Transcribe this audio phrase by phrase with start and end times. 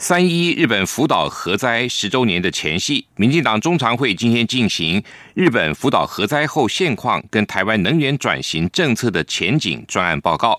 [0.00, 5.02] 三一日本福岛核灾十周年的前夕，民进党中常会今天进行
[5.34, 10.56] 日本福岛核灾后现况跟台湾能源转型政策的前景专案报告。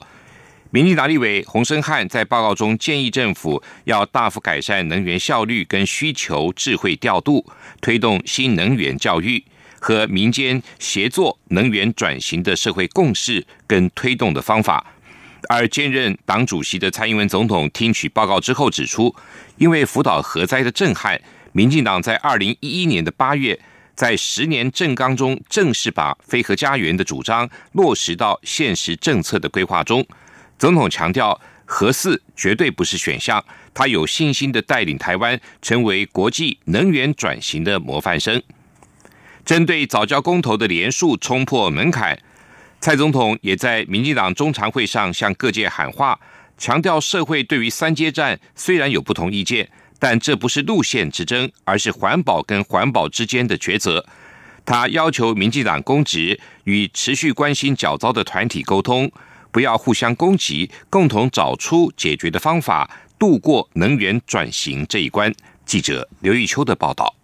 [0.72, 7.50] 民进党立委洪生汉在报告中建议政府要大幅改善能源效率跟需求智慧调度，
[7.80, 9.42] 推动新能源教育
[9.80, 14.86] 和民间协作能源转型的社会共识跟推动的方法。
[15.48, 19.16] 而兼任党主席的蔡英文总统听取报告之后指出，
[19.58, 21.20] 因为福岛核灾的震撼，
[21.54, 23.60] 民进党在二零一一年的八月，
[23.96, 30.06] 在十年政纲中正式把“非核家园”的主张落实到现实政策的规划中。
[30.58, 38.42] 总统强调，核四绝对不是选项，他有信心的带领台湾成为国际能源转型的模范生。
[39.46, 42.20] 针对早教公投的连数冲破门槛。
[42.82, 46.18] 蔡总统也在民进党中常会上向各界喊话，
[46.58, 54.06] 强调社会对于三阶战虽然有不同意见，但这不是路线之争，而是环保跟环保之间的抉择。
[54.66, 59.12] 他要求民进党公职与持续关心较糟的团体沟通，
[59.52, 65.34] 不要互相攻击，共同找出解决的方法，度过能源转型这一关。
[65.66, 67.19] 记者刘玉秋的报道。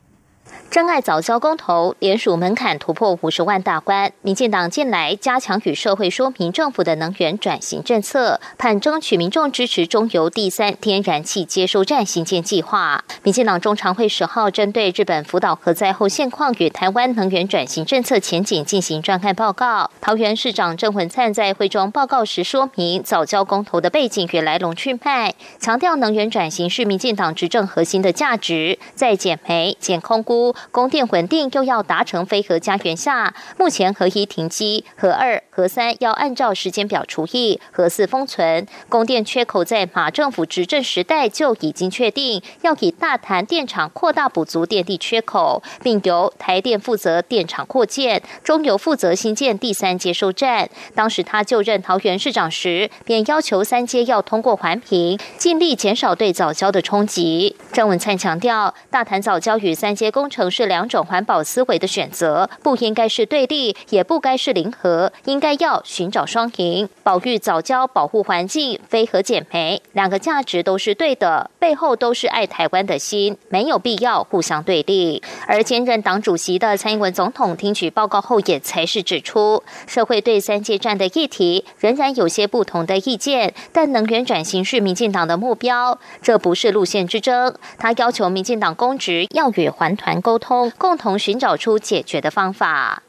[0.71, 13.05] 真爱早教公投联署门槛突破五十万大关，民进党近来加强与社会说明政府的能源转型政策，盼争取民众支持中油第三天然气接收站新建计划。
[13.23, 19.89] 民进党中常会十号针对日本福岛核灾后现况与台湾能源转型政策前景进行专案报告。
[20.01, 30.54] 桃园市长郑文灿在会中报告时说明早教公投的背景与来龙去脉，强调能源转型是民进党执政核心的价值，在减煤、减空污。
[30.71, 38.65] 供电稳定又要达成非核家园下，目前核一停机，核二、核三要按照时间表除役，核四封存。
[38.87, 50.69] 供电缺口在马政府执政时代就已经确定，要以大潭电厂扩大补足电力缺口，并由台电负责电厂扩建，中油负责新建第三接收站。
[50.93, 57.55] 当时他就任桃园市长时，便要求三阶要通过环评，尽力减少对早交的冲击。
[57.73, 60.44] 郑文灿强调，大潭早交与三阶工程。
[60.49, 66.87] 是两种环保思维的选择，不应该是对立，也不该是零和，应该要寻找双赢。
[67.03, 75.21] 保育早教、保护环境、非核减煤，两个价值都是对的，背后都是爱台湾的心，没有必要互相对立。
[75.47, 87.55] 而兼任党主席的蔡英文总统听取报告后，也才是指出，社会对三界战的议题仍然有些不同的意见，但能源转型是民进党的目标，这不是路线之争。
[87.77, 90.34] 他要求民进党公职要与环团沟。
[90.35, 93.01] 沟通，共同寻找出解决的方法。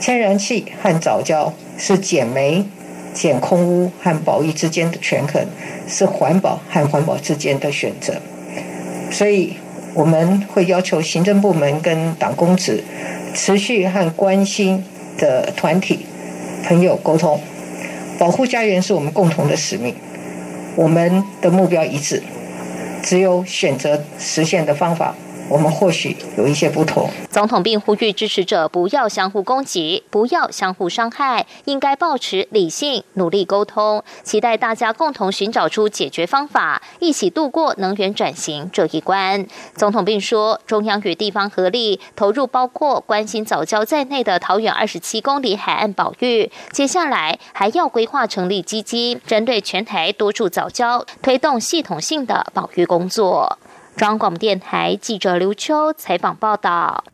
[0.00, 2.64] 天然气和早教是减煤、
[3.12, 5.44] 减空污和保育之间的权衡，
[5.86, 8.14] 是环保和环保之间的选择。
[9.10, 9.56] 所以，
[9.92, 12.82] 我们会要求行政部门跟党公职
[13.34, 14.82] 持续和关心
[15.18, 16.06] 的团体
[16.64, 17.38] 朋友沟通。
[18.18, 19.94] 保护家园是我们共同的使命，
[20.76, 22.22] 我们的目标一致，
[23.02, 25.14] 只有选择实现的方法。
[25.50, 27.10] 我们或许有一些不同。
[27.28, 39.44] 总统并呼吁支持者不要相互攻击，不要相互伤害，应该保持理性，努力沟通，期待大家共同寻找出解决方法，一起度过能源转型这一关。
[39.74, 53.58] 总统并说，中央与地方合力投入包括关心早教在内的桃园二十七公里海岸保育，接下来还要规划成立基金，针对全台多处早教，推动系统性的保育工作。
[54.00, 57.04] 中央广播电台记者刘秋采访报道：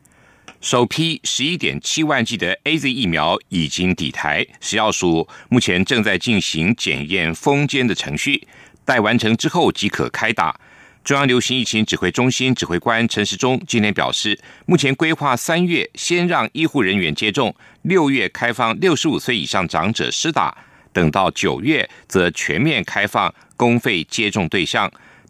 [0.60, 8.46] 首批十一点七万剂的 A Z 疫苗已经抵台，食药署目前正在进行检验封监的程序，
[8.84, 10.60] 待完成之后即可开打。
[11.02, 17.52] 中央流行疫情指挥中心指挥官陈时中今天表示，目前规划三月先让医护人员接种，
[17.82, 20.56] 六月开放六十五岁以上长者施打，
[20.92, 24.88] 等到九月则全面开放公费接种对象。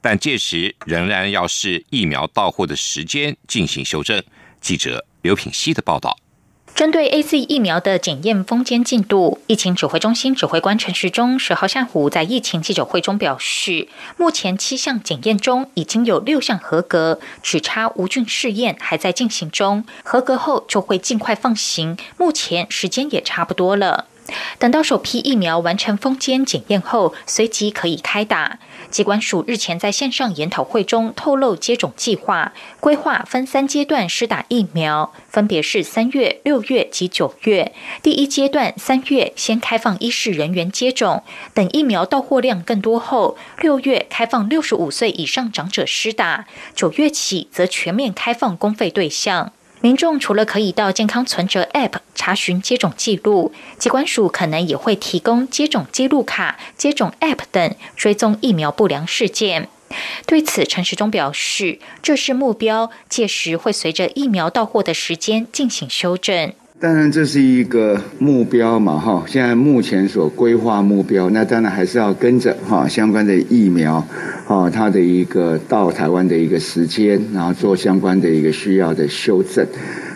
[0.09, 4.23] 但届时仍然要视疫苗到货的时间进行修正。
[4.61, 6.17] 记者刘品希的报道。
[6.77, 21.99] 针对 A Z 疫苗的检验封监进度，疫情指挥中心指挥官陈时中十号下午在疫情记者会中表示，目前七项检验中已经有六项合格，只差无菌试验还在进行中，合格后就会尽快放行。
[22.17, 24.07] 目前时间也差不多了。
[24.59, 28.59] 等到首批疫苗完成封监检验后，随即可以开打。
[28.91, 37.73] 机关署日前在线上研讨会中透露接种计划，规划分三阶段施打疫苗，分别是三月、六月及九月。
[38.03, 41.23] 第一阶段三月先开放医事人员接种，
[41.53, 49.53] 等疫苗到货量更多后，六月开放六十五岁以上长者施打，九月起则全面开放公费对象。
[49.87, 59.69] 民众除了可以到健康存折 App 查询接种记录，机关署可能也会提供接种记录卡、接种 App 等追踪疫苗不良事件。
[60.27, 66.53] 对此，陈时中表示，这是目标，届时会随着疫苗到货的时间进行修正。
[66.79, 69.25] 当然，这是一个目标嘛，哈。
[69.27, 73.99] 现在目前所规划目标，那当然还是要跟着哈相关的疫苗，
[74.47, 79.67] 哈它的一个到台湾的一个时间，然后做相关的一个需要的修正。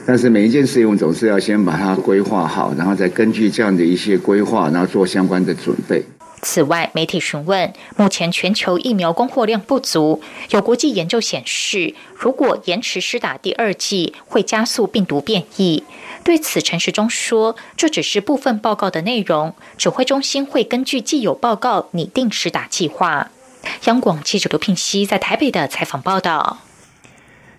[0.07, 6.03] 但是每一件事情，我们总是要先把它规划好，然后再根据这样的一些规划，然后做相关的准备。
[6.43, 15.85] 此外，媒体询问，目前全球疫苗供货量不足，有国际研究显示，如果延迟施打第二剂，会加速病毒变异。
[16.31, 23.33] 对此，陈时中说，这只是部分报告的内容，指挥中心会根据既有报告拟定实打计划。
[23.87, 26.59] 央广记者刘聘熙在台北的采访报道。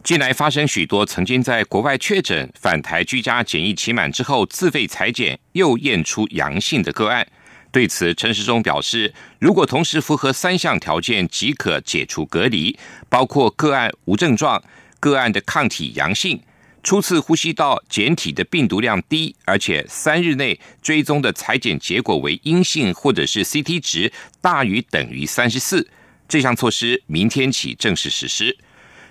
[0.06, 7.28] 近来发生许多曾经在国外确诊返台居家检疫期满之后自费裁剪又验出阳性的个案。
[7.74, 12.80] 对此，陈时中表示，如果同时符合三项条件即可解除隔离，
[13.10, 14.64] 包括个案无症状、
[15.02, 16.42] 个案的抗体阳性、
[16.84, 24.12] 初次呼吸道检体的病毒量低，而且三日内追踪的裁剪结果为阴性，或者是 CT 值
[24.42, 25.88] 大于等于三十四，
[26.28, 28.58] 这项措施明天起正式实施。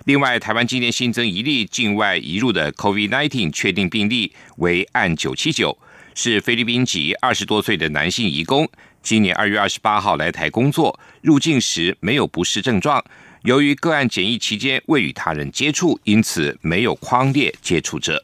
[0.05, 5.77] 另外，台湾今天新增一例境外移入的 COVID-19 确定病例为案九七九。
[6.13, 8.69] 是菲律宾籍二十多岁的男性移工，
[9.01, 13.01] 今年二月二十八号来台工作，入境时没有不适症状。
[13.43, 18.23] 由于个案检疫期间未与他人接触，因此没有框列接触者。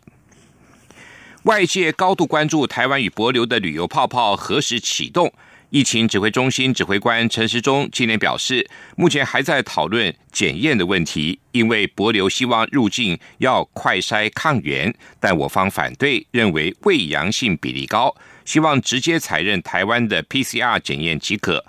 [1.43, 5.33] 外界高度关注台湾与博流的旅游泡泡何时启动。
[5.69, 18.15] 疫情指挥中心指挥官陈时中今年表示，目前还在讨论检验的问题，因为博流希望入境要快筛抗原，但我方反对，认为未阳性比例高，
[18.45, 21.65] 希望直接采认台湾的 PCR 检验即可。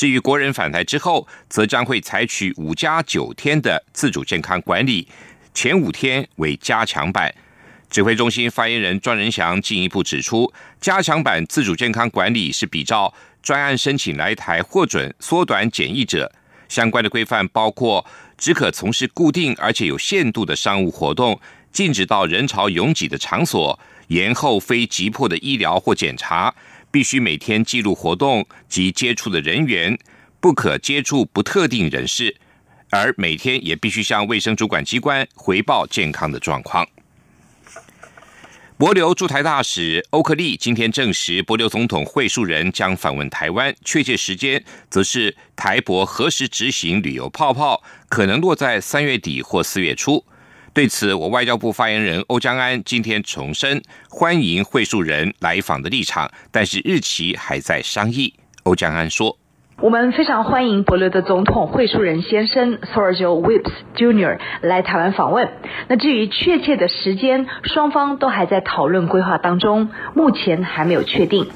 [0.00, 5.06] 至于国人返台之后，则将会采取五加九天的自主健康管理，
[5.52, 7.30] 前五天为加强版。
[7.90, 10.50] 指挥中心发言人庄仁祥进一步指出，
[10.80, 13.12] 加强版自主健康管理是比照。
[13.42, 16.32] 专案申请来台获准缩短检疫者
[16.66, 18.02] 相关的规范，包括
[18.38, 21.38] 只可从事固定而且有限度的商务活动，
[21.70, 26.54] 禁止到人潮拥挤的场所，延后非急迫的医疗或检查，
[26.90, 29.98] 必须每天记录活动及接触的人员，
[30.40, 32.36] 不可接触不特定人士，
[32.90, 36.86] 而每天也必须向卫生主管机关回报健康的状况。
[38.76, 50.24] 博流驻台大使欧克利今天证实，博流总统会述人将访问台湾，确切时间则是台博何时执行旅游泡泡，可能落在三月底或四月初。
[50.72, 58.32] 对此，我外交部发言人欧江安今天重申欢迎会述人来访的立场，但是日期还在商议。
[58.62, 59.36] 欧江安说。
[59.80, 64.38] 我们非常欢迎伯乐的总统会书人先生 Sergio Whips Jr.
[64.60, 65.48] 来台湾访问。
[65.88, 71.50] 那至于确切的时间，双方都还在讨论规划当中，目前还没有确定。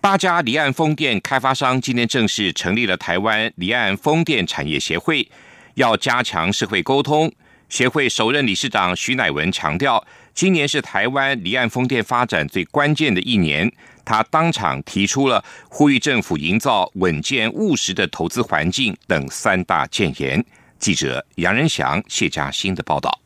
[0.00, 5.28] 八家离岸风电开发商今天正式成立了台湾离岸风电产业协会，
[5.74, 7.30] 要加强社会沟通。
[7.68, 10.02] 协会首任理事长徐乃文强调，
[10.34, 13.70] 今年是台湾离岸风电发展最关键的一年。
[14.04, 20.42] 他当场提出了呼吁政府营造稳健务实的投资环境等三大建言。
[20.78, 23.20] 记者杨仁祥、谢嘉欣的报道。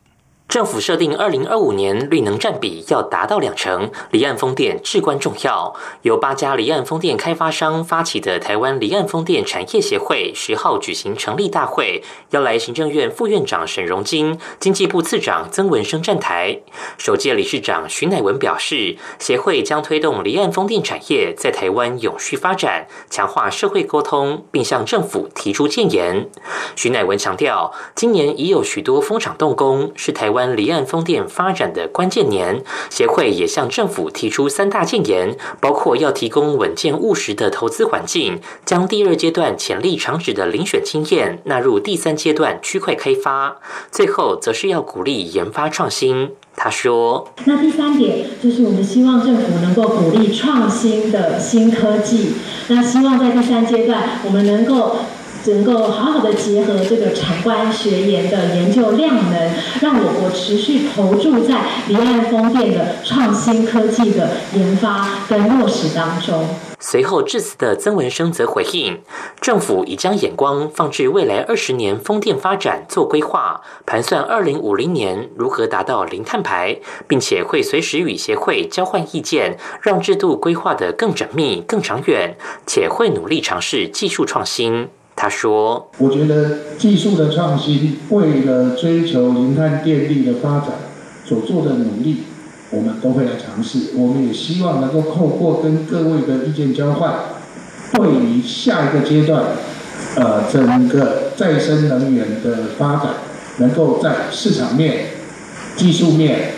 [0.52, 5.74] 政府设定二零二五年绿能占比要达到两成，离岸风电至关重要。
[6.02, 16.60] 由八家离岸风电开发商发起的台湾离岸风电产业协会十号举行成立大会，邀来行政院副院长沈荣金、经济部次长曾文生站台。
[16.98, 26.28] 首届理事长徐乃文表示，协会将推动离岸风电产业在台湾永续发展，强化社会沟通，并向政府提出建言。
[26.76, 30.41] 徐乃文强调，今年已有许多风场动工，是台湾。
[30.56, 43.58] 离岸风电发展的关键年，协会也向政府提出三大建言，包括要提供稳健务实的投资环境，将第二阶段潜力长址的遴选经验纳入第三阶段区块开发，
[43.90, 46.30] 最后则是要鼓励研发创新。
[46.54, 52.34] 他说：“那第三点就是我们希望政府能够鼓励创新的新科技。
[52.68, 54.96] 那希望在第三阶段，我们能够。”
[55.46, 66.46] 能够好好的结合这个产官学研的研究量能，让我国持续投注在离岸风电的创新科技的研发跟落实当中。
[66.78, 69.00] 随后致辞的曾文生则回应，
[69.40, 84.88] 政府已将眼光放置未来二十年风电发展做规划，盘算二零五零年如何达到零碳排，并且会随时与协会交换意见，让制度规划的更缜密、更长远，且会努力尝试技术创新。
[85.22, 90.70] 他说：“我觉得技术的创新，为了追求零碳电力的发展
[91.24, 92.24] 所做的努力，
[92.70, 93.92] 我们都会来尝试。
[93.94, 97.14] 我们也希望能够透过跟各位的意见交换，
[97.92, 99.44] 对于下一个阶段，
[100.16, 103.10] 呃，整个再生能源的发展，
[103.58, 105.04] 能够在市场面、
[105.76, 106.54] 技术面、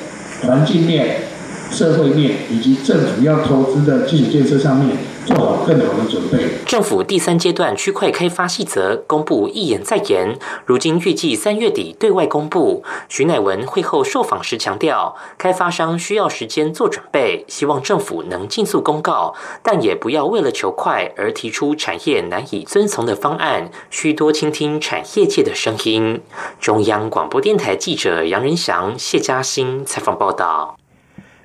[0.47, 1.17] 环境面、
[1.71, 6.65] 社会面以及政府要投资的基础建设上面。”做好更好的准备。
[6.65, 12.83] 政府第三阶段区块开发细则公布一言再言，如今预计三月底对外公布。
[13.09, 26.21] 徐乃文会后受访时强调，开发商需要时间做准备，希望政府能尽速公告，但也不要为了求快而提出产业难以遵从的方案，需多倾听产业界的声音。
[26.59, 30.77] 中央广播电台记者杨仁祥、谢嘉欣采访报道。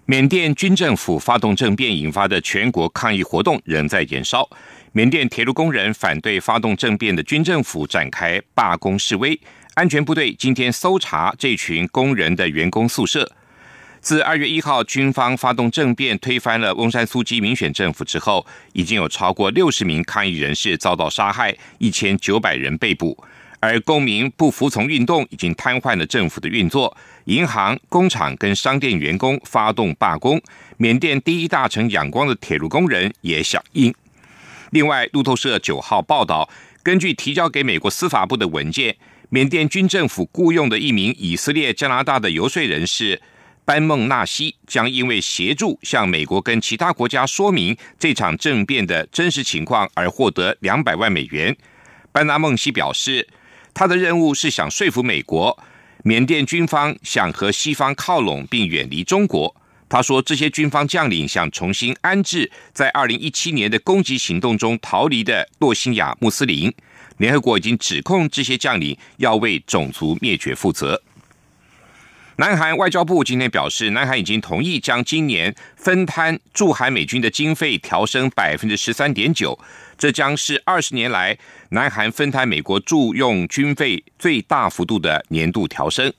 [0.10, 4.50] 缅甸军政府发动政变引发的全国抗议活动仍在延烧。
[4.92, 9.40] 缅甸铁路工人反对发动政变的军政府展开罢工示威，
[9.76, 13.32] 安全部队今天搜查这群工人的员工宿舍。
[14.02, 23.16] 自二月一号军方发动政变推翻了翁山苏基民选政府之后，已经有超过六十名抗议人士遭到杀害，一千九百人被捕。
[23.62, 30.42] 而公民不服从运动已经瘫痪了政府的运作，银行、工厂跟商店员工发动罢工，
[30.78, 33.94] 缅甸第一大城仰光的铁路工人也响应。
[34.72, 36.50] 另外，路透社九号报道，
[36.82, 38.96] 根据提交给美国司法部的文件，
[39.28, 43.22] 缅甸军政府雇佣的一名以色列、加拿大的游说人士
[43.66, 51.54] 班孟纳西，将因为协助向美国跟其他国家说明这场政变的真实情况而获得两百万美元。
[52.14, 53.28] 班纳孟西表示。
[53.80, 55.58] 他的任务是想说服美国，
[56.04, 59.56] 缅甸军方想和西方靠拢并远离中国。
[59.88, 66.70] 他说，这些军方将领想重新安置在二零一七年的攻击行动中逃离的洛辛亚穆斯林。
[67.20, 71.02] 联合国已经指控这些将领要为种族灭绝负责。
[72.36, 79.58] 南韩外交部今天表示，南韩已经同意将今年分摊驻韩美军的经费调升百分之十三点九。
[80.00, 81.38] 这将是二十年来
[81.72, 86.12] 南韩分摊美国驻用军费最大幅度的年度调升。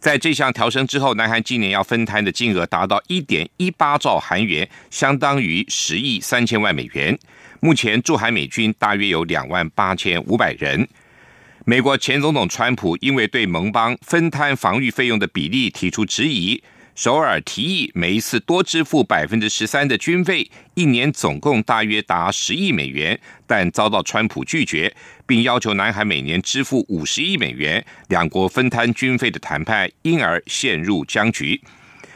[0.00, 7.16] 在这项调升之后，南韩今年要分摊的金额达到一点一八兆韩元，相当于十亿三千万美元。
[7.60, 10.88] 目前驻韩美军大约有两万八千五百人。
[11.64, 16.60] 美国前总统川普因为对盟邦分摊防御费用的比例提出质疑。
[16.94, 24.94] 首尔提议每一次多支付百分之十三的军费，一年总共大约达十亿美元，但遭到川普拒绝，
[25.26, 31.60] 并要求南韩每年支付五十亿美元，两国分摊军费的谈判因而陷入僵局。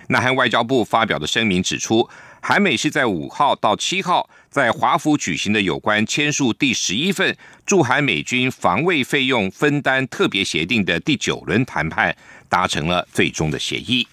[0.08, 2.06] 南韩外交部发表的声明指出，
[2.42, 12.14] 韩美是在五号到七号在华府举行的有关签署第十一份驻韩美军防卫费用分担特别协定的第九轮谈判，
[12.50, 14.06] 达成了最终的协议。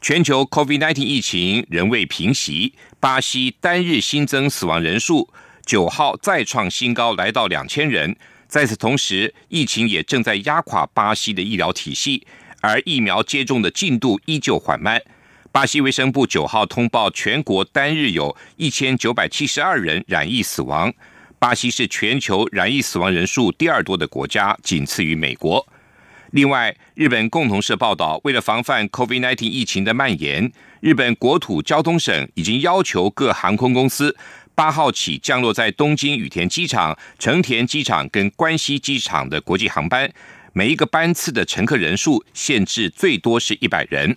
[0.00, 5.28] 全球 COVID-19 疫情仍未平息，巴西单日新增死亡人数
[5.66, 8.16] 九号再创新高，来到两千人。
[8.48, 12.26] 在此同时，疫情也正在压垮巴西的医疗体系，
[12.62, 15.02] 而疫苗接种的进度依旧缓慢。
[15.52, 20.90] 巴西卫生部九号通报，全国单日有一千九百七十二人染疫死亡。
[21.38, 25.66] 巴西是全球染疫死亡人数第二多的国家，仅次于美国。
[26.32, 34.16] 另外，日本共同社报道，为了防范 COVID-19 疫情的蔓延，日本国土交通省已经要求各航空公司
[34.54, 40.08] 八号起降落在东京羽田机场、成田机场跟关西机场的国际航班，
[40.52, 44.16] 每一个班次的乘客人数限制最多是一百人。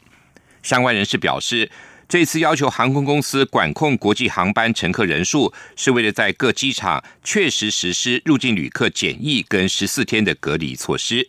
[0.62, 1.72] 相关人士表示，
[2.08, 11.28] 这次要求航空公司管控国际航班乘客人数，是为了在各机场确实实施入境旅客检疫跟十四天的隔离措施。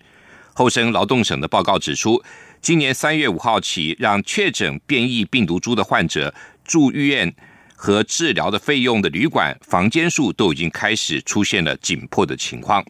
[0.54, 2.23] 后生劳动省的报告指出，
[2.62, 6.32] 今年三月五号起，让确诊变异病毒株的患者
[6.64, 7.34] 住院
[7.75, 12.82] 和治疗的费用的旅馆房间数都已经开始出现了紧迫的情况。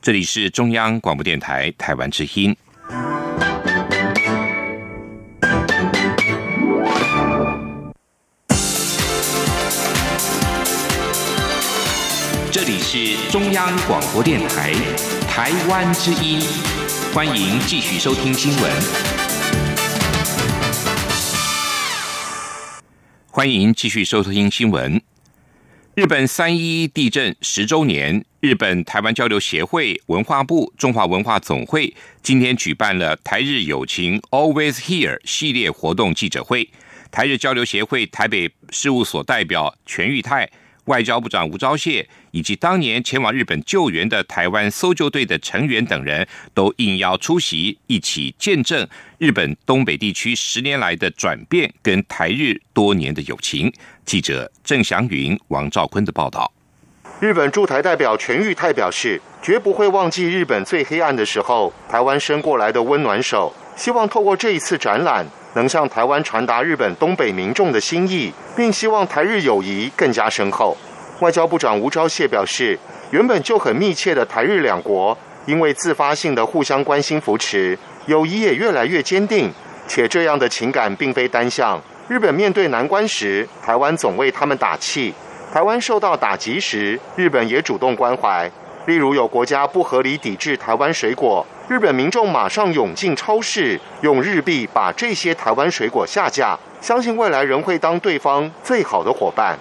[0.00, 2.56] 这里是中央广播电台台湾之音。
[12.82, 14.72] 是中央广播电台
[15.28, 16.40] 台湾之音，
[17.14, 18.70] 欢迎继续收听新闻。
[23.28, 25.00] 欢迎继续收听新闻。
[25.94, 36.68] 日本三一地震十周年，日本台湾交流协会、文化部、中华文化总会今天举办了台日友情 Always Here 系列活动记者会。
[37.12, 40.50] 台日交流协会台北事务所代表全玉泰。
[40.86, 48.86] 外交部长吴钊燮以及当年前往日本救援的台湾搜救队的成员等人都应邀出席，一起见证
[49.18, 53.72] 日本东北地区十年来的转变跟台日多年的友情。
[54.04, 56.52] 记者郑祥云、王兆坤的报道。
[57.20, 63.54] 日本驻台代表全玉泰表示，绝不会忘记日本最黑暗的时候，台湾伸过来的温暖手。
[63.76, 65.24] 希望透过这一次展览。
[65.54, 70.76] 能向台湾传达日本东北民众的心意，并希望台日友谊更加深厚。
[71.20, 72.78] 外交部长吴钊燮表示，
[73.10, 75.16] 原本就很密切的台日两国，
[75.46, 79.52] 因为自发性的互相关心扶持，友谊也越来越坚定。
[79.86, 81.80] 且这样的情感并非单向。
[82.08, 85.12] 日本面对难关时，台湾总为他们打气；
[85.52, 88.50] 台湾受到打击时，日本也主动关怀。
[88.86, 96.54] 例如有国家不合理抵制台湾水果，日本民众马上涌进超市，用日币把这些台湾水果下架。
[96.82, 99.56] 相信未来仍会当对方最好的伙伴。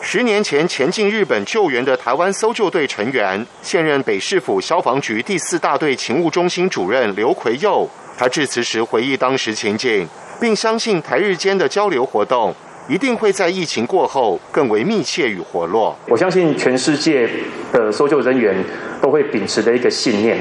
[0.00, 7.88] 十年前前进日本救援的台湾搜救队成员，现任北市府消防局第四大队勤务中心主任刘奎佑，
[8.18, 10.08] 他致辞时回忆当时情景，
[10.40, 12.52] 并相信台日间的交流活动。
[12.88, 15.96] 一定会在疫情过后更为密切与活络。
[16.08, 17.30] 我相信全世界
[17.72, 18.52] 的搜救人员
[19.00, 20.36] 都会秉持的一个信念：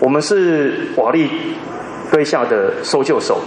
[0.00, 1.28] 我们是瓦砾
[2.10, 3.38] 堆下的搜救手，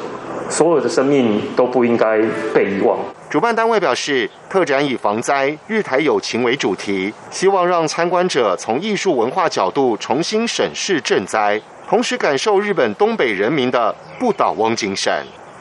[0.51, 2.21] 所有的生命都不应该
[2.53, 2.99] 被遗忘。
[3.27, 15.11] 主办单位表示，特展以防灾、日台友情为主题，希望让参观者从艺术文化角度重新审视赈灾，同时感受日本东北人民的不倒翁精神。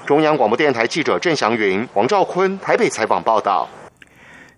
[0.04, 3.66] 中央广播电台记者郑祥云、王兆坤台北采访报道：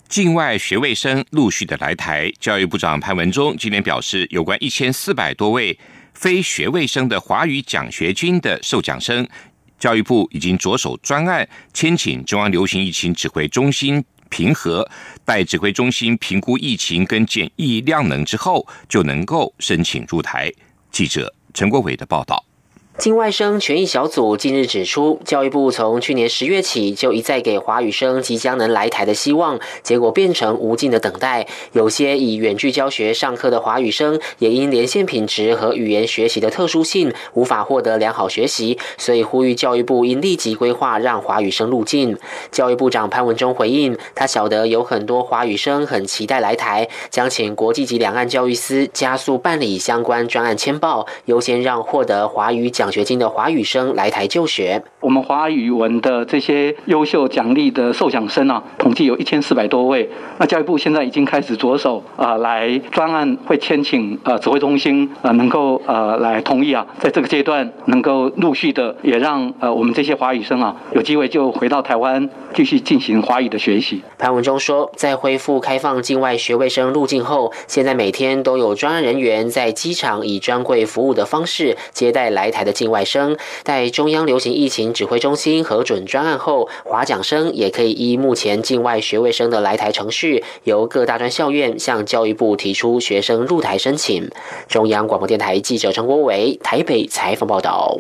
[0.09, 5.79] 境外学位生陆续的来台，教育部长潘文忠今天表示，有关一千四百多位
[6.15, 9.29] 非学位生的华语奖学金的受奖生，
[9.79, 14.89] 教育部已经着手专案，签请中央流行疫情指挥中心平和，
[15.25, 20.51] 待指挥中心评估疫情跟检疫量能之后，就能够申请入台。
[20.91, 22.43] 记者陈国伟的报道。
[22.97, 31.45] 境外生权益小组近日指出，教育部从去年十月起就一再给华语生即将能来台的希望，结果变成无尽的等待。
[31.73, 42.17] 有些以远距教学上课的华语生，也因连线品质和语言学习的特殊性，无法获得良好学习，所以呼吁教育部应立即规划让华语生入境。
[42.53, 52.84] 教育部长潘文忠回应，他晓得有很多华语生很期待来台，将请国际级两岸教育司加速办理相关专案签报，优先让获得华语奖。
[52.85, 54.83] 奖学金的华语生来台就学。
[55.01, 60.11] 我们华语文的这些优秀奖励的受奖生啊，统计有一千四百多位。
[60.37, 74.03] 那教育部现在已经开始着手啊，来专案会签请呃指挥中心呃能够呃来同意啊，在这个阶段能够陆续的也让呃我们这些华语生啊有机会就回到台湾继续进行华语的学习。
[74.19, 82.74] 潘文忠说，在恢复开放境外学位生入境后，现在每天都有专案人员在机场以专柜服务的方式接待来台的。
[82.75, 94.29] 境外生在中央流行疫情指挥中心核准专案后，华奖生也可以依目前境外学位生的来台程序，由各大专校院向教育部提出学生入台申请。
[94.69, 97.99] 中央广播电台记者陈国伟台北采访报道。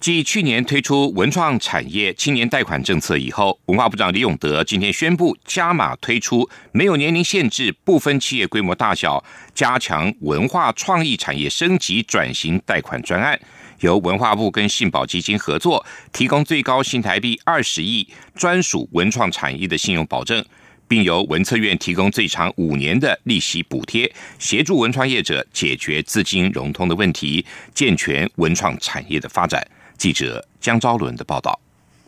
[0.00, 9.24] 继去年推出文创产业青年贷款政策以后，文化部长李永德今天宣布加码推出没有年龄限制、不分企业规模大小，
[9.54, 13.40] 加强文化创意产业升级转型贷款专案。
[13.84, 20.42] 由文化部跟信保基金合作，提供最高新台币二十亿专属文创产业的信用保证，
[20.88, 27.44] 并由文策院提供最长五年的利息补贴，协助文创业者解决资金融通的问题，
[27.74, 29.62] 健全文创产业的发展。
[29.98, 31.60] 记者江昭伦的报道。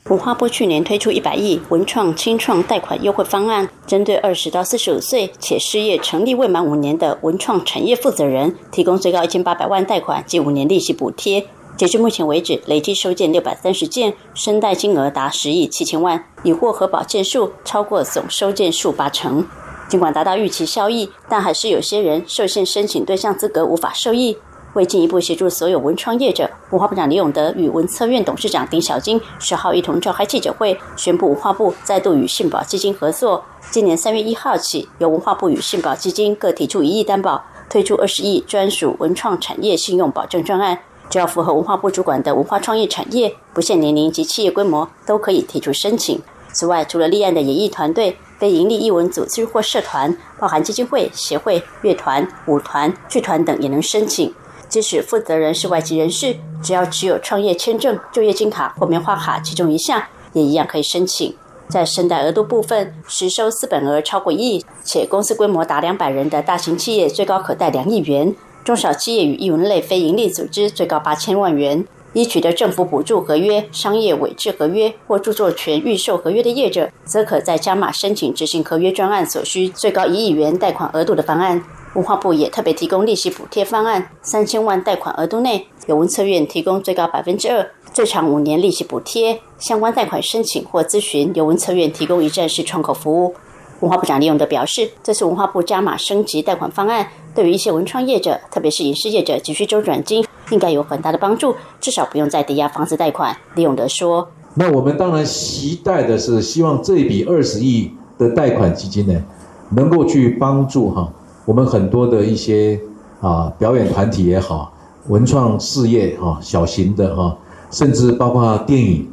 [0.05, 11.45] 文化部去年推出一百亿文创清创贷款优惠方案，针对二十到四十五岁且失业、成立未满五年的文创产业负责人，提供最高一千八百万贷款及五年利息补贴。
[11.77, 19.47] 截至目前为止，累计收件六百三十件，申贷金额达十亿七千万，已获核保件数超过总收件数八成。
[19.87, 24.37] 尽管达到预期效益，但还是有些人受限申请对象资格无法受益。
[24.73, 33.45] 为进一步协助所有文创业者，文化部长李永德与文策院董事长丁小金十号一同召开记者会，宣布文化部再度与信保基金合作。
[33.71, 40.79] 今年三月一号起，由文化部与信保基金各提出一亿担保，推出二十亿专属文创产业信用保证专案。
[41.09, 46.21] 只要符合文化部主管的文化创业产业，不限年龄及企业规模，都可以提出申请。
[46.53, 54.33] 此外，除了立案的演艺团队、非营利艺文组织或社团，包含基金会、协会、乐团、舞团、剧团等，也能申请。
[54.69, 61.35] 即使负责人是外籍人士，只要持有创业签证、就业金卡或棉花卡其中一项，也一样可以申请。
[61.69, 68.35] 在申贷额度部分，实收资本额超过亿，且公司规模达两百人的大型企业，最高可贷两亿元。
[68.67, 81.63] 中小企业与艺文类非营利组织最高八千万元，已取得政府补助合约、商业委制合约或著作权预售合约的业者，则可在加码申请执行合约专案所需最高一亿元贷款额度的方案。
[81.95, 89.41] 文化部也特别提供利息补贴方案，三千万贷款额度内，由文策院提供最高百分之二，最长五年利息补贴。
[89.61, 93.37] 相关贷款申请或咨询，由文策院提供一站式窗口服务。
[93.81, 103.37] 文化部长李永德表示，这次文化部加码升级贷款方案，对于一些文创业者，特别是影视业者急需周转金，应该有很大的帮助，至少不用再抵押房子贷款。
[103.55, 109.23] 李永德说：“那我们当然期待的是，希望这笔二十亿的贷款基金呢，
[109.69, 111.12] 能够去帮助哈
[111.45, 112.81] 我们很多的一些
[113.21, 114.73] 啊表演团体也好，
[115.09, 117.37] 文创事业哈小型的哈，
[117.71, 119.07] 甚至包括电影、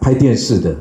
[0.00, 0.76] 拍电视的。”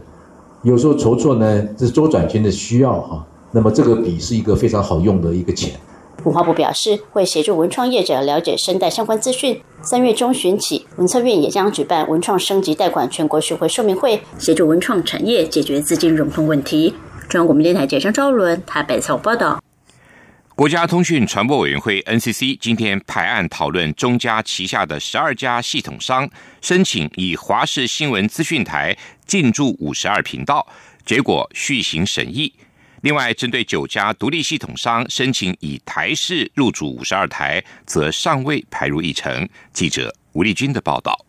[0.66, 3.24] 有时候筹措呢，这是周转金的需要哈。
[3.52, 5.80] 那么这个笔是一个非常好用的一个钱。
[6.24, 9.62] 文化部表示会协助文创业者了解生贷相关资讯。
[9.84, 16.96] 三月中旬起，文策院也将举办文创升级贷款全国巡回说明会，协助文创产业解决资金融通问题。
[17.30, 19.62] 中央广播电台记者张昭伦台北采访报道。
[20.56, 26.30] 国家通讯传播委员会 NCC 今天排案讨论中嘉旗下的十二家系统商
[26.62, 30.66] 申请以华视新闻资讯台进驻五十二频道，
[31.06, 32.54] 结果续行审议。
[33.02, 39.48] 另外，针对九家独立系统商申请以台式入主五十二台，则尚未排入议程。
[39.74, 41.25] 记者吴丽君的报道。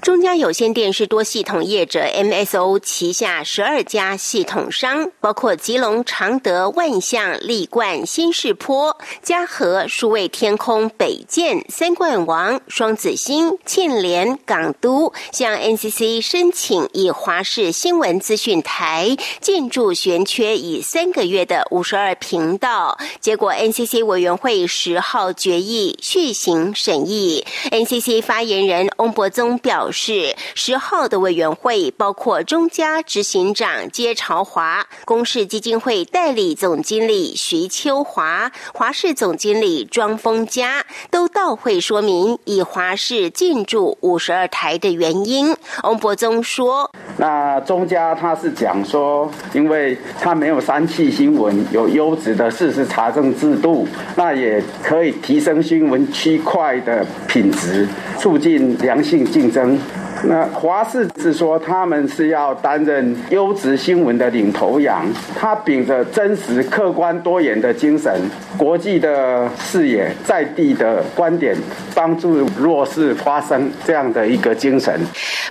[0.00, 22.98] 中嘉有线电视多系统业者 MSO 旗下十二家系统商，包括吉隆、常德、万象、立冠、新世坡、嘉禾、数位天空、北建、三冠王、双子星、庆联、港都，向 NCC 申请以华视新闻资讯台进驻悬缺已三个月的五十二频道。
[23.20, 27.46] 结果 NCC 委员会十号决议续行审议。
[27.70, 29.43] NCC 发言人翁博宗。
[29.58, 45.54] 表示，十号的委员会包括中嘉执行长接朝华、公视基金会代理总经理徐秋华、华视总经理庄丰嘉都到会说明以华视进驻五十二台的原因。
[45.82, 57.86] 翁博宗说：“那中嘉他是讲说，因为他没有三气新闻有优质的事实查证制度，那也可以提升新闻区块的品质，
[58.18, 59.76] 促进良性。”竞争，
[60.22, 71.56] 那华视是说他们是要担任优质新闻的领头羊，他秉着真实、客观、多元的精神，国际的视野，在地的观点，
[71.94, 74.98] 帮助弱势发声这样的一个精神。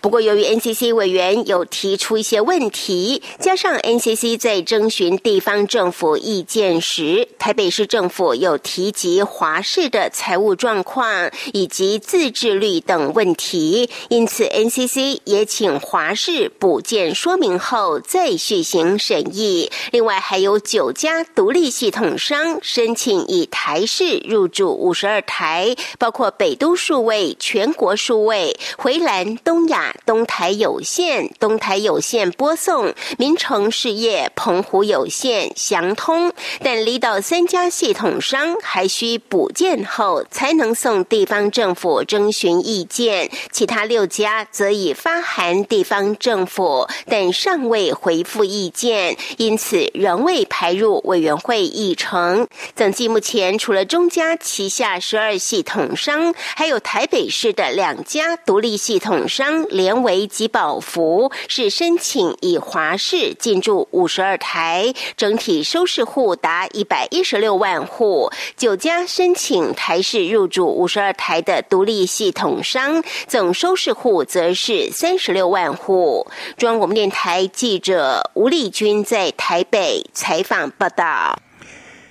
[0.02, 13.90] 不过，由于 NCC 委员有提出一些问题，加上 NCC 在征询地方政府意见时，台北市政府有提及华视的财务状况以及自治率等问题。
[14.10, 19.72] 因此，NCC 也请华视补件说明后再续行审议。
[19.92, 36.32] 另外，还有九家独立系统商申请以台视入驻五十二台，包括北都数位、全国数位、回蓝、东亚、东台有线、东台有线播送、民城事业、澎湖有线、祥通。
[36.62, 43.30] 但离岛三家系统商还需补件后才能送地方政府征询意见。
[43.52, 52.48] 其他六家则已发函地方政府，但尚未回复意见，因此仍未排入委员会议程。
[52.76, 68.30] 总计目前除了中嘉旗下十二系统商，还有台北市的两家独立系统商联维及宝福是申请以华视进驻五十二台，整体收视户达一百一十六万户。
[68.58, 73.54] 九家申请台视入驻五十二台的独立系统商总。
[73.54, 76.26] 收视户则是三十六万户。
[76.58, 81.40] 中央广播电台记者吴丽君在台北采访报道。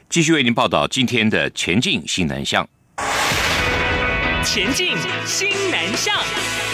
[0.09, 2.65] 继续为您报道今天的前进新南向。
[4.45, 6.72] 前进新南向。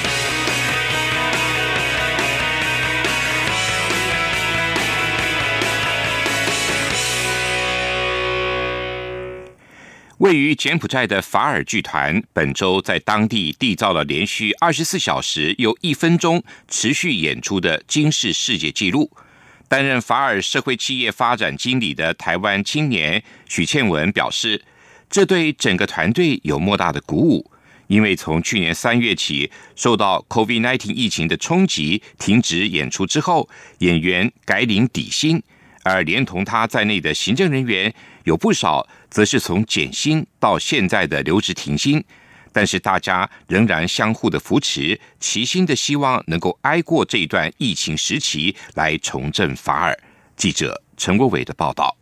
[10.19, 19.09] 位于柬埔寨的法尔剧团本周在当地缔造了连续二十四小时又一分钟持续演出的惊世世界纪录。
[19.69, 24.61] 担任法尔社会企业发展经理的台湾青年许倩文表示，
[25.09, 27.49] 这对整个团队有莫大的鼓舞，
[27.87, 35.41] 因为从去年三月起受到 COVID-19 疫情的冲击，停止演出之后，演员改领底薪，
[35.85, 38.89] 而连同他在内的行政人员有不少。
[39.11, 42.03] 则是从减薪到现在的留职停薪，
[42.53, 49.99] 但是大家仍然相互的扶持，齐心的希望能够挨过这一段疫情时期，来重振法尔。
[50.37, 51.97] 记者陈国伟的报道。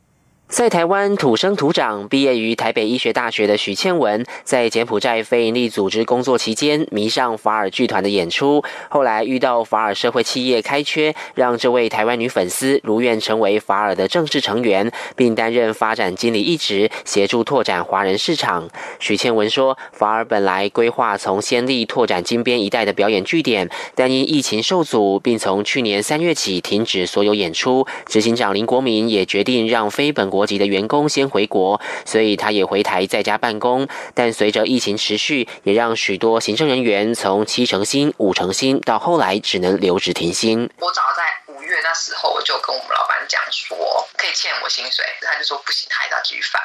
[0.48, 8.62] 在台湾土生土长、毕业于台北医学大学的许倩文，在柬埔寨非营利组织工作期间，迷上法尔剧团的演出。
[8.88, 18.68] 后来遇到法尔社会企业开缺，让这位台湾女粉丝如愿成为法尔的正式成员，并担任发展经理一职，协助拓展华人市场。
[19.00, 27.84] 许倩文说：“法尔本来规划从先例拓展金边一带的表演据点，但因疫情受阻，并从去年三月起停止所有演出。
[28.06, 33.88] 执行长林国民也决定让非本。”国国籍的员工先回国，所以他也回台在家办公。
[34.12, 40.68] 但随着疫情持续，也让许多行政人员从七成薪、五成薪，到后来只能留职停薪。
[41.66, 43.76] 月那时候，我就跟我们老板讲说，
[44.16, 46.60] 可以欠我薪水，他就说不行，他还要继续发。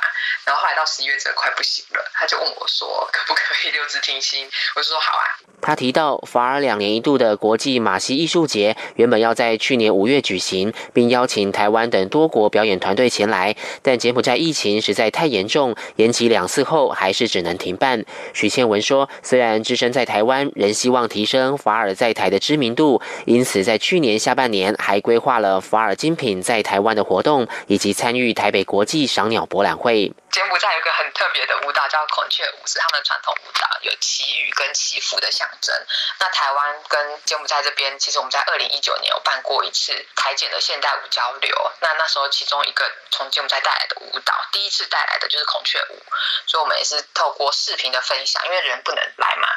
[0.46, 4.48] 然后后来到十一月，这快不行了，他就问我说，可不可以留职停薪？
[4.76, 5.26] 我就说好啊。
[5.62, 13.56] 他提到，法尔两年一度的国际马戏艺术节原本要在去年五月举行，并邀请台湾等多国表演团队前来。
[13.84, 18.04] 但柬埔寨疫情实在太严重，延期两次后还是只能停办。
[18.34, 35.74] 许倩文说：“虽然置身在台湾，仍希望提升法尔在台的知名度，因此在去年下半年还还规划了法尔精品在台湾的活动，以及参与台北国际赏鸟博览会。”柬埔寨有个很特别的舞蹈叫孔雀舞，是他们的传统舞蹈，有祈雨跟祈福的象征。
[36.20, 41.56] 那台湾跟柬埔寨这边，其实我们在二零一九年有办过一次台柬的现代舞交流。
[41.82, 46.00] 那那时候其中一个从柬埔寨带来的舞蹈，第一次带来的就是孔雀舞，
[46.46, 49.48] 所以我们也是透过视频的分享，因为人不能来嘛，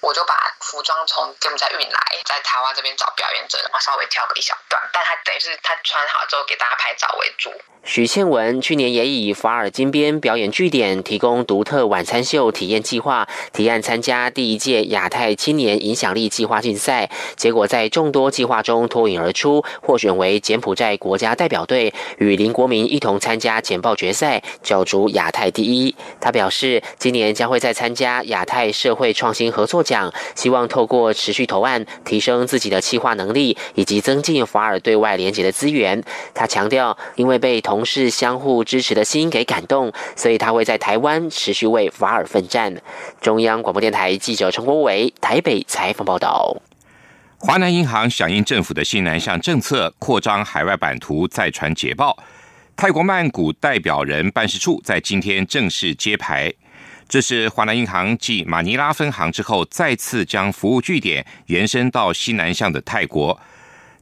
[0.00, 7.50] 我就把服装从柬埔寨运来，在台湾这边找表演者，然后稍微跳个一小段，但他等于是他穿好之后给大家拍照为主。
[7.84, 10.18] 许倩文去年也以法尔金边。
[10.20, 25.94] 表演据点提供独特晚餐秀体验计划，提案参加第一届亚太青年影响力计划竞赛，结果在众多计划中脱颖而出，获选为柬埔寨国家代表队，与林国民一同参加简报决赛，角逐亚太第一。
[26.20, 36.02] 他表示，今年将会再参加亚太社会创新合作奖，希望透过持续投案，提升自己的企划能力，以及增进法尔对外连接的资源。
[36.32, 39.92] 他强调，因为被同事相互支持的心给感动。
[40.16, 42.74] 所以他会在台湾持续为法尔奋战。
[43.20, 46.56] 中央广播电台记者陈国伟台北采访报道。
[47.38, 52.16] 华南银行响应政府的新南向政策，扩张海外版图再传捷报。
[52.74, 56.52] 泰国曼谷代表人办事处在今天正式揭牌，
[57.06, 63.38] 这是华南银行继马尼拉分行之后，再次将服务据点延伸到西南向的泰国，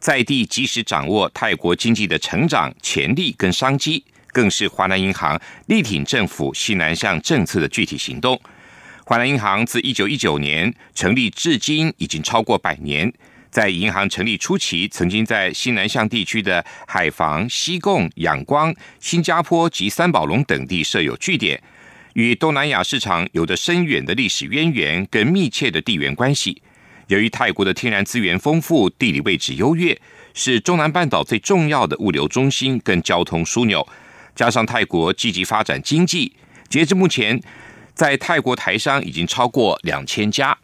[0.02, 4.04] 在地及时掌握泰国经济的成长潜力跟商机。
[4.32, 8.40] 更是华南银行力挺政府西南向政策的具体行动。
[9.04, 13.12] 华南银行自一九一九年成立至今已经超过百年。
[13.48, 21.62] 在银行成立初期，曾经在西南向地区的海防、西贡、仰光、新加坡及三宝龙等地设有据点，
[22.14, 26.60] 与东南亚市场有着深远的历史渊源跟密切的地缘关系。
[27.08, 30.00] 由于泰国的天然资源丰富，地理位置优越，
[30.34, 33.86] 是中南半岛最重要的物流中心跟交通枢纽。
[34.34, 36.34] 加上泰国积极发展经济，
[36.68, 37.42] 截至目前，
[37.94, 40.56] 在泰国台商已经超过两千家。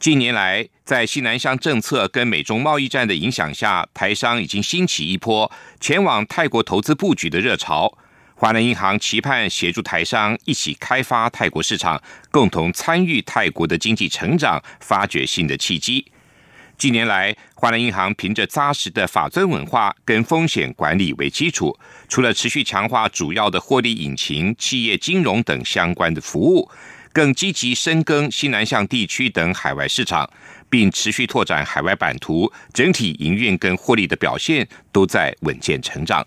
[0.00, 7.98] 近年来，在西南向政策跟美中贸易战的影响下，台商已经兴起一波前往泰国投资布局的热潮。
[8.44, 11.98] 华南银行期盼协助台商一起开发泰国市场，
[12.30, 16.04] 共同参与泰国的经济成长，发掘新的契机。
[16.76, 21.74] 近年来，华南银行凭着扎实的法尊文化跟风险管理为基础，
[22.06, 26.70] 除了持续强化主要的获利引擎、企业金融等相关的服务，
[27.14, 30.28] 更积极深耕西南向地区等海外市场，
[30.68, 36.22] 并持续拓展海外版图，整体营运跟获利的表现都在稳健成长。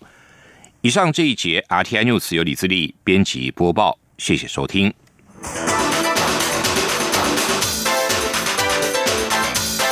[0.88, 4.90] 以上这一节 RTI News 由李自力编辑播报，谢谢收听。